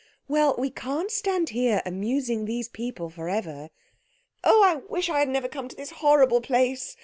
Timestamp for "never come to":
5.29-5.75